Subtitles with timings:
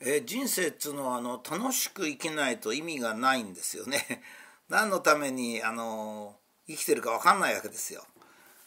[0.00, 4.22] えー人生っつうのはあの楽しく生きないと意味がないんですよね。
[4.68, 6.36] 何のためにあの
[6.68, 8.04] 生きてるか分かんないわけですよ。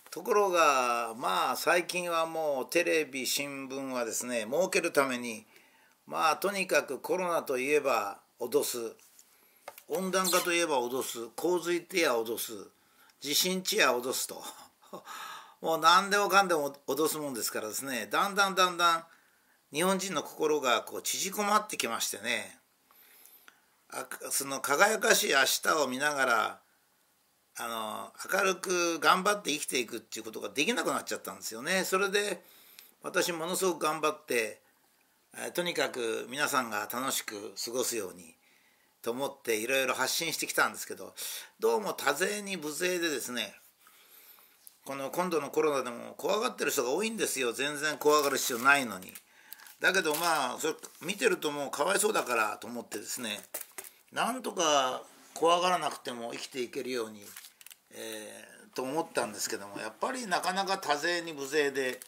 [0.09, 5.45] ところがまあ最近はもうテレビ新聞はですね儲けるために
[6.05, 8.93] まあとにかくコロナといえば脅す。
[9.87, 11.27] 温暖化といえば脅す。
[11.37, 12.53] 洪水ってや脅す。
[13.21, 14.43] 地震地や脅すと。
[15.61, 18.07] もう何でもかんでも脅すもんですからですね。
[18.07, 19.05] だんだんだんだん
[19.73, 22.57] 日本人の心がこう縮こまってきましてね
[23.89, 26.59] あその輝かしい明日を見ながら
[27.57, 31.83] あの明るく頑張って生きていくっていうことができなくなっちゃったんですよね。
[31.83, 32.41] それで
[33.03, 34.61] 私ものすごく頑張って
[35.53, 38.35] とにかく皆さんが楽しく過ごすように
[39.01, 41.13] と思っていろいろ発信してきたんですけど
[41.59, 43.53] どうも多勢に無勢でですね
[44.85, 49.13] この今度のコロナでも怖がってる人が多いんですよ全然怖がる必要ないのに。
[49.81, 53.41] だけどまあそれ見てるともうかわいそうだからと思ってですね
[54.13, 55.01] なんとか
[55.33, 57.21] 怖がらなくても生きていけるように、
[57.91, 61.99] えーと思ったんですけどもやっぱりなかなか多勢に無勢で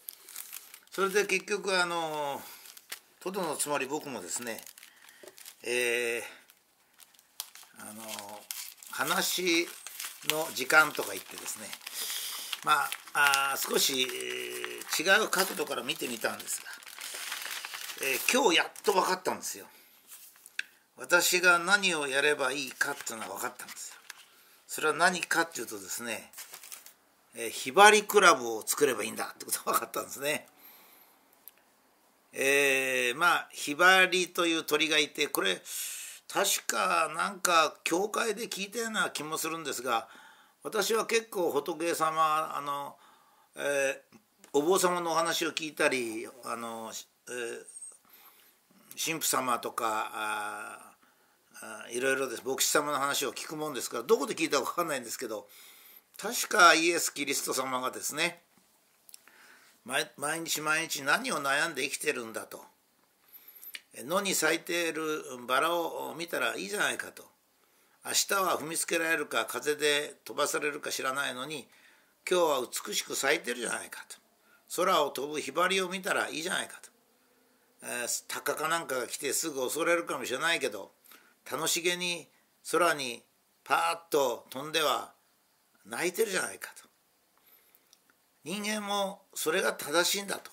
[0.92, 2.40] それで結局あの
[3.20, 4.62] トドのつまり僕もですね
[5.66, 6.22] えー
[7.80, 8.02] あの
[8.92, 9.68] 話
[10.30, 11.68] の時間とか言ってですね
[12.64, 12.84] ま
[13.16, 14.06] ああ少し、違
[15.24, 16.68] う角度から見てみたんですが、
[18.02, 19.66] えー今日やっと分かったんですよ。
[20.98, 23.96] 私が何をやればいいかっていうのは分かったんですよ。
[24.68, 26.32] それは何かっていうとですね、
[27.36, 30.48] えーひばりクラブを作ればいいんだってことが分かったんですね。
[32.34, 35.62] えーまあひばりという鳥がいてこれ
[36.28, 40.08] 確かなんか教会で聞いたような気もするんですが
[40.64, 42.96] 私は結構仏様あの、
[43.56, 44.18] えー
[44.56, 46.92] お坊様のお話を聞いたりあの、
[47.28, 47.73] えー
[48.98, 50.96] 神父様とか
[51.92, 52.44] いろいろです。
[52.46, 55.48] 牧師様の話を聞くもんですからどこで聞いたか分かんないんですけど
[56.18, 58.42] 確かイエス・キリスト様がですね
[59.86, 60.08] 毎
[60.42, 62.64] 日毎日何を悩んで生きてるんだと。
[63.96, 67.24] 野に咲いているバラを見たらいいじゃないかと。
[68.06, 71.68] 明日は踏みつけられるか風で飛ばされるか知らないのに
[72.30, 74.18] 今日は美しく咲いてるじゃないかと。
[74.76, 76.90] 空を飛ぶひばりを見たらいいじゃないかと、
[77.84, 80.92] えー、鷹かなんかが来てすぐ襲われるかもしれないけど
[81.50, 82.28] 楽しげに
[82.72, 83.22] 空に
[83.64, 85.12] パーッと飛んでは
[85.86, 86.84] 泣いてるじゃないかと。
[88.46, 90.52] 人間もそれが正しいんだと。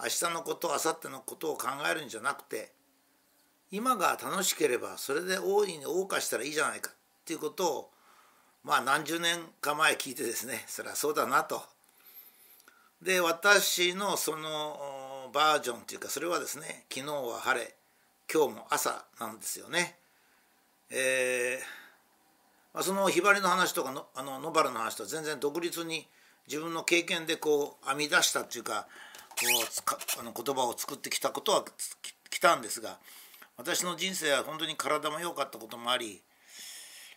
[0.00, 2.72] 明日のこと明後日のことを考えるんじゃなくて
[3.70, 6.90] 今が楽しければそれで大いに謳歌したらいいじゃないか。
[6.90, 6.94] っ
[7.24, 7.90] ていうことを
[8.62, 11.62] まあ何十年か前聞いてですねそれはそうだなと。
[13.02, 14.95] で私のその
[15.36, 17.74] バージョンっていうかそれはですね昨日は晴れ
[18.32, 19.96] 今日も朝なんですよね。
[20.90, 26.06] えーまあ、そのひばりの話とかのあの野原の話とは全然独立に
[26.48, 28.86] 自分の経験でこう編み出したっていうか
[29.28, 31.64] こうつかあの言葉を作ってきたことは
[32.00, 32.98] ききたんですが
[33.58, 36.22] 私の人生は本当に体も良かったこともあり、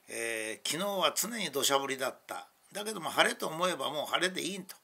[0.09, 4.75] えー昨日は常に土砂降りだっただけども晴れと思えばもう晴れでいいと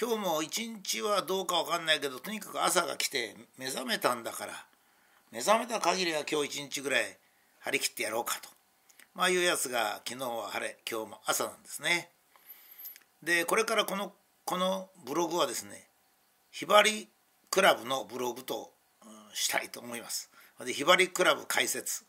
[0.00, 4.52] 今日も一日はどうか分かんないけどとにかく朝が来て目覚めたんだから
[5.32, 7.02] 目覚めた限りは今日一日ぐらい
[7.58, 8.48] 張り切ってやろうかと
[9.16, 12.10] まあいうやつが昨日は晴れ今日も朝なんですね。
[13.24, 14.12] でこれからこの
[14.44, 15.88] このブログはですね
[16.52, 17.08] ひばり
[17.50, 18.70] クラブのブログと
[19.34, 20.30] したいと思います。
[20.64, 22.04] でひばりクラブ開設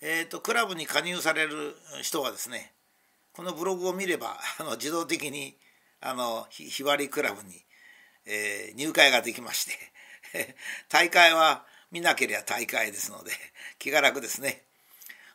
[0.00, 2.72] えー、とクラブに加入される人はですね
[3.34, 5.54] このブログを見ればあの自動的に
[6.02, 7.54] あのひひばりクラブに、
[8.26, 9.66] えー入会ができまし
[10.32, 10.54] て
[10.88, 13.32] 大会は見なければ大会ですので
[13.78, 14.64] 気が楽ですね。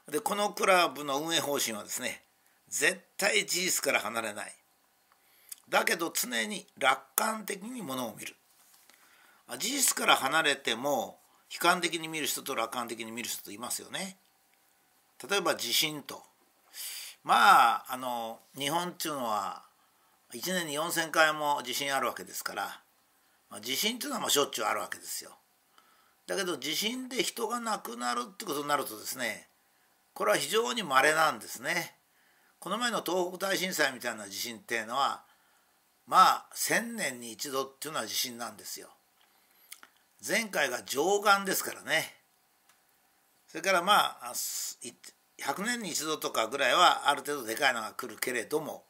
[0.10, 2.24] でこのクラブの運営方針はですね
[2.68, 4.56] 絶対事実から離れない。
[5.70, 8.36] だけど常に楽観的にものを見る。
[9.58, 11.20] 事実から離れても
[11.54, 14.18] 悲観的に見る人と楽観的に見る人といますよね。
[15.30, 16.24] 例えば地震と。
[17.24, 19.67] まああの日本っていうのは
[20.34, 22.82] 1年に4,000回も地震あるわけですから、
[23.50, 25.32] まあ、地震っていうのはまあしょっちゅうあるわけですよ
[26.28, 29.48] だけど地震で人が亡くなるってことになるとですね
[30.18, 31.94] これは非常に稀なんですね。
[32.58, 35.22] この前の東北大震災みたいな地震っていうのは
[36.08, 38.88] まあ1,000年に一度っていうのは地震なんですよ。
[40.28, 42.16] 前回が上岸ですからね。
[43.48, 48.86] それからまあ100年に一度とかぐらいはある程度でかいのが来るけれども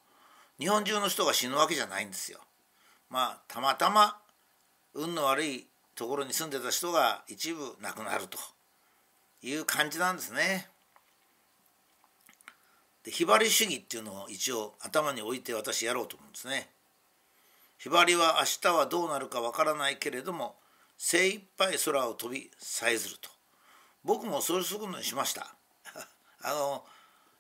[0.59, 2.39] 日本中の人が死ぬわけじゃないんですよ。
[3.09, 4.18] まあたまたま
[4.94, 8.38] 運の悪いところに住んでた人が一部亡くなると
[9.42, 10.68] いう感じなんですね。
[13.04, 16.69] でひばり主義っていうのを一応頭に置いて私やろうと思うんですね。
[17.77, 20.56] ひばりは明日はどうなるかわからないけれども
[20.98, 23.30] 精一杯空を飛びさえずると
[24.03, 25.56] 僕もそうすることにしました
[26.42, 26.86] あの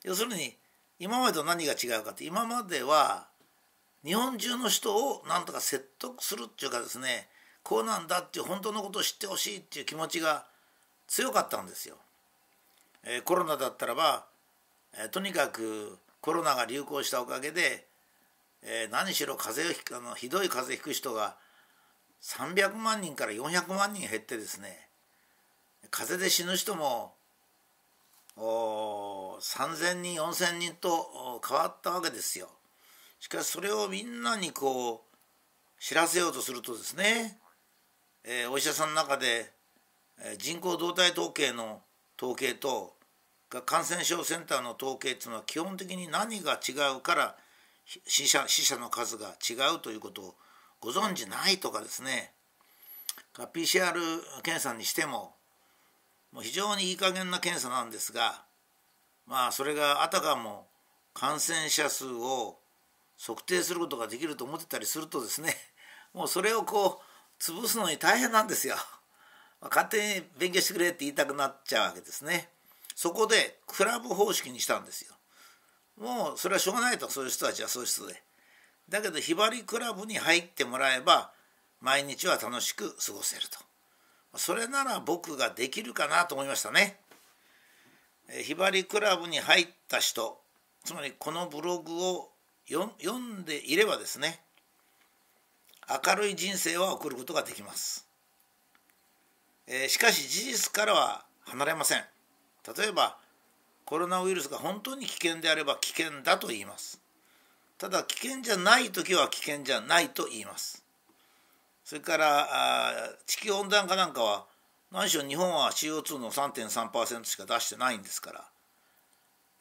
[0.03, 0.55] 要するに
[0.99, 3.27] 今までと何が違うかって今までは
[4.03, 7.27] 日本中の人をなんとか説得するっていうかですね
[7.63, 10.45] こうなんだっていう本当のことを知ってほしいっていう気持ちが
[11.07, 11.97] 強かったんですよ。
[13.03, 14.25] えー、コロナだったらば、
[14.93, 17.85] えー、とにかくコロナが流行したおかげで、
[18.63, 21.35] えー、何しろ風邪をひくあのひどい風邪ひく人が
[22.21, 24.87] 300万人から400万人減ってですね
[25.91, 27.13] 風邪で死ぬ人も
[28.37, 32.49] 3,000人4,000人と変わったわけですよ。
[33.19, 37.39] しかしそれをみんなにこう知らせようとするとですね、
[38.23, 39.51] えー、お医者さんの中で、
[40.19, 41.81] え、人口動態統計の
[42.17, 42.95] 統計と
[43.65, 47.35] 感染症センターの統計っていうのは基本的に何が違うから
[48.05, 50.35] 死者死者の数が違うということを
[50.81, 52.33] ご存じないとかですね
[53.33, 53.93] PCR
[54.43, 55.36] 検査にしても
[56.37, 58.43] もう非常にいい加減な検査なんですが
[59.25, 60.67] まあそれがあたかも
[61.15, 62.59] 感染者数を
[63.19, 65.55] 測定することができると思ってたりするとですね
[66.13, 68.77] もうそれをこう潰すのに大変なんですよ。
[69.61, 72.49] 勝手に勉強してくれって言いたくなっちゃうわけですね。
[72.93, 75.15] そこでクラブ方式にしたんですよ。
[75.97, 78.21] もうそれはしょうがないとそういう人たちはそういう人で。
[78.89, 81.31] だけどひばりクラブに入ってもらえば
[81.81, 83.57] 毎日は楽しく過ごせると。
[84.35, 86.99] それなら僕ができるかなと思いましたね。
[88.43, 90.37] ひばりクラブに入った人
[90.83, 92.29] つまりこのブログを
[92.69, 94.41] 読んでいればですね
[96.05, 98.05] 明るい人生は送ることができます、
[99.67, 102.03] え、しかし事実からは離れません。
[102.77, 103.17] 例えば
[103.85, 106.99] コロナウイルスが本当に危険であれば危険だと言います。
[107.77, 110.83] ただ危険じゃない時は危険じゃないと言います。
[111.87, 112.49] それから
[113.25, 114.45] 地球温暖化なんかは
[114.91, 118.43] 何しろ日本は CO2 の3.3%しか出してないんですから、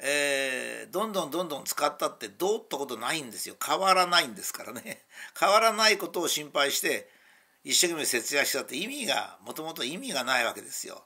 [0.00, 5.02] えー、どんどんどんどん使ったってどうってことないんですよ変わらないんですからね
[5.38, 7.08] 変わらないことを心配して
[7.62, 11.04] 一生懸命節約したって意味がもともと意味がないわけですよ。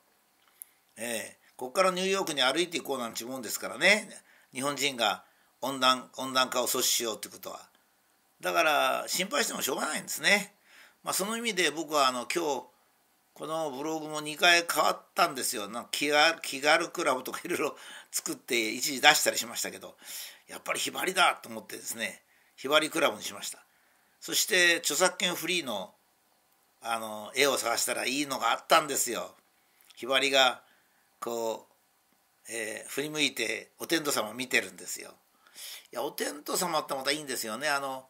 [0.96, 4.08] えー、ここからニューヨークに歩いていこうなんてもんですからね
[4.54, 5.22] 日本人が
[5.60, 7.68] 温暖温暖化を阻止しようってことは。
[8.40, 10.54] だから心配してもしょうがないんですね。
[11.02, 12.64] まあ、その意味で僕はあの今日
[13.32, 15.66] このブログも2回変わったんですよ。
[15.66, 16.10] なんか気
[16.60, 17.76] 軽クラブとかいろいろ
[18.12, 19.96] 作って一時出したりしましたけど
[20.46, 22.22] やっぱりひばりだと思ってですね
[22.56, 23.64] ひばりクラブにしました。
[24.20, 25.94] そして著作権フリーの
[26.82, 29.34] あの絵を探したらいいのがあったんですよ。
[29.96, 30.62] ひばりが
[31.18, 31.66] こ
[32.46, 35.14] う、えー、振り向いてお天道様を見てるんですよ。
[35.92, 37.68] いやお天道様ってまたいいんですよね。
[37.68, 38.06] あの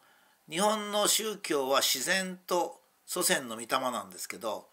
[0.49, 2.80] 日本の宗教は自然と
[3.11, 4.67] 祖先の御霊なんですけど、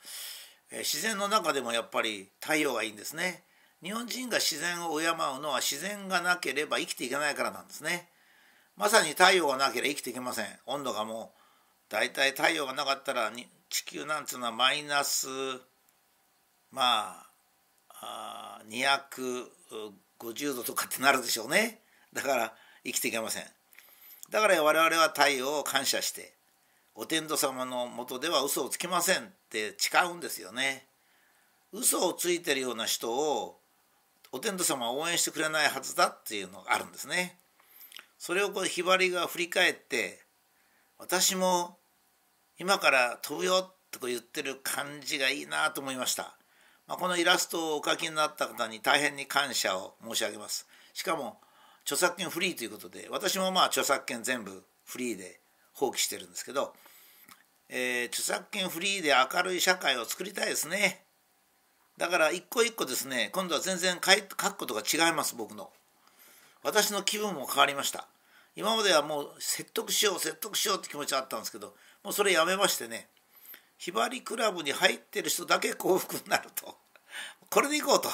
[0.71, 3.43] え自然の中でもやっぱり太陽がいいんですね。
[3.83, 8.09] 日本人が自然を敬うのは自然がなければ生きていけないからなんですね。
[8.77, 10.47] まさに太陽がなければ生きていけません。
[10.67, 11.41] 温度がもう
[11.89, 13.33] 大体太陽がなかったら
[13.71, 15.27] 地球なんていうのはマイナス
[16.71, 17.27] ま
[17.91, 21.81] あ250度とかってなるでしょうね。
[22.13, 22.55] だから
[22.85, 23.43] 生きていけません。
[24.31, 26.38] だから我々は太陽を感謝して
[27.01, 30.85] お天道様のもとでは嘘をつきませんって誓うんですよね。
[31.73, 33.61] 嘘をついてるような人を
[34.33, 37.39] お天道様は応援してくれないはずだっていうのがあるんですね。
[38.19, 40.25] それをこうひばりが振り返って
[40.99, 41.79] 私も
[42.59, 46.37] 今から飛ぶよと言ってる感じがいいなと思いました。
[46.89, 50.67] まあ、このイラストをお描きになった方に大変に感謝を申し上げます。
[50.95, 51.39] しかも
[51.85, 55.39] 著作権フリーということで私もまあ著作権全部フリーで
[55.75, 56.75] 放棄してるんですけど、
[57.69, 61.03] えー、著作権フリーで明るい社会を作りたいですね。
[61.97, 65.71] だから一個一個ですね今度は全然書くことが違います僕の。
[66.63, 68.07] 私の気分も変わりました。
[68.57, 73.09] 今まではもう説得しよう説得しようって気持ちあったんですけどもうそれやめましてね。
[73.77, 76.77] ひばりクラブに入ってる人だけ幸福になると。
[77.51, 78.09] これでいこうと。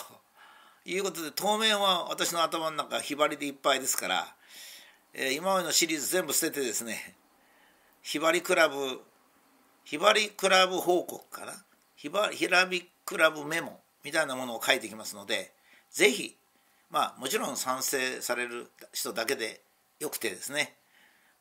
[0.87, 4.27] いうことで当面は私の頭の中ひばりでいっぱいですから、
[5.15, 7.17] えー、今までのシリーズ全部捨ててですね
[8.03, 9.01] ひばりクラブ
[9.85, 11.53] ひばりクラブ報告かな？
[11.95, 15.53] ひばひらびクラブメモみたいなものを書いてきますので
[15.91, 16.37] 是非
[16.91, 19.61] まあもちろん賛成される人だけで
[20.00, 20.75] よくてですね、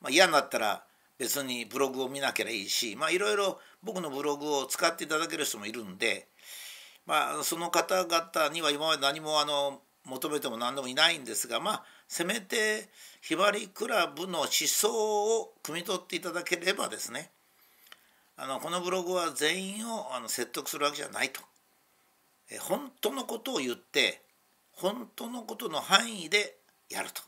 [0.01, 0.83] まあ、嫌になったら
[1.17, 6.27] 別にブログを見なければいいしまあいろいろ僕のブログを使っていただける人もいるんで
[7.05, 12.89] まあその方々には今まで何もあの求めても何でもいないんですがまあせめて
[13.21, 17.31] ひばりクラブの思想を汲み取っていただければですね。
[18.35, 21.41] あのこのブログは全員をあの説得するわけじゃないと。
[22.49, 24.21] え本当のことを言って
[24.71, 26.57] 本当のことの範囲で
[26.89, 27.21] やると。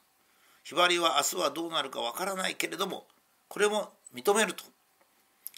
[0.63, 3.05] ひばりは明日はどうなるかわからないけれども
[3.47, 4.63] これも認めると。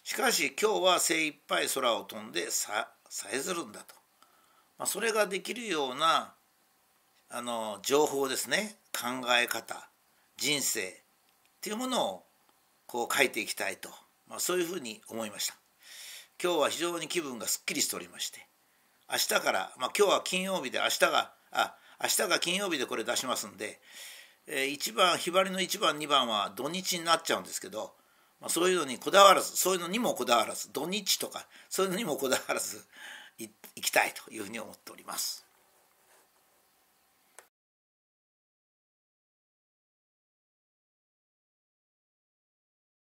[0.04, 3.96] しかし今日は精一杯空を飛んでささえずるんだと。
[4.78, 6.34] まあ、それができるような
[7.30, 9.90] あの情報ですね考え方
[10.38, 10.94] 人生っ
[11.62, 12.24] ていうものを
[12.86, 13.90] こう書いていきたいと、
[14.30, 15.56] まあ、そういうふうに思いました
[16.42, 18.48] 今日は非常に気分がすっきりしておりまして
[19.10, 23.80] 明日から、まあ、今日は金曜日で明日があ明日が金曜日でこれ出しますんで、
[24.46, 27.94] えー、1番ひばりの1番2番は土日になっちゃうんですけど、
[28.40, 32.86] まあ、そういうのにこだわらずそういうのにもこだわらず土日とかそういうのにもこだわらず
[33.40, 35.47] いいきたいというふうに思っております。